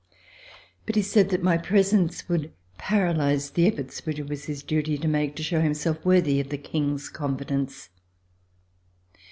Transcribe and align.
But 0.87 0.95
he 0.95 1.03
said 1.03 1.29
that 1.29 1.43
my 1.43 1.59
presence 1.59 2.27
would 2.27 2.51
paralyze 2.79 3.51
the 3.51 3.67
efforts 3.67 4.03
which 4.03 4.17
it 4.17 4.27
was 4.27 4.45
his 4.45 4.63
duty 4.63 4.97
to 4.97 5.07
make 5.07 5.35
to 5.35 5.43
show 5.43 5.61
himself 5.61 6.03
worthy 6.03 6.39
of 6.39 6.49
the 6.49 6.57
King's 6.57 7.07
con 7.07 7.37
fidence. 7.37 7.89